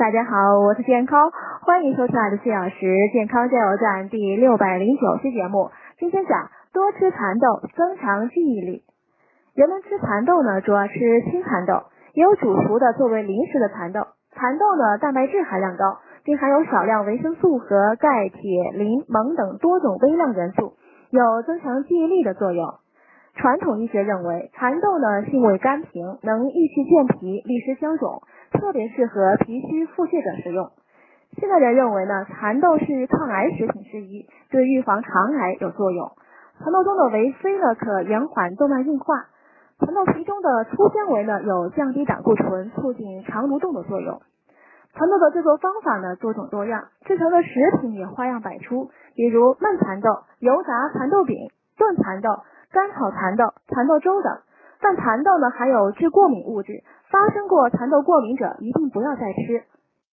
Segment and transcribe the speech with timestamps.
[0.00, 1.30] 大家好，我是健康，
[1.60, 5.68] 欢迎收听爱的四小时健康加油站第六百零九期节目。
[5.98, 8.82] 今天讲多吃蚕豆增强记忆力。
[9.54, 11.82] 人们吃蚕豆呢，主要吃青蚕豆，
[12.14, 14.00] 也有煮熟的作为零食的蚕豆。
[14.34, 20.76] 蚕豆呢，蛋白质含量高，并含有少量维生素和钙、铁、磷、锰等多种微量元素，
[21.10, 22.66] 有增强记忆力的作用。
[23.34, 28.22] 传统医学认为，蚕豆呢性味甘平，能益气健脾、利湿消肿，
[28.52, 30.70] 特别适合脾虚、腹泻者食用。
[31.38, 36.10] 现代人认为呢，蚕豆是抗癌食品之一，对预防肠癌有作用。
[36.58, 39.26] 蚕豆中的维 C 呢，可延缓动脉硬化。
[39.78, 44.20] 蚕豆皮中的粗纤维呢，有降低胆固醇、促进肠蠕动的作用。
[44.94, 47.48] 蚕豆的制作方法呢，多种多样，制成的食
[47.80, 50.10] 品也花样百出，比如焖蚕豆、
[50.40, 51.36] 油炸蚕豆饼、
[51.78, 52.30] 炖蚕豆。
[52.72, 54.32] 干炒蚕豆、蚕豆粥等，
[54.80, 59.64] 但蚕豆呢含有致过敏物质，发生过蚕豆过敏者一定不要再吃。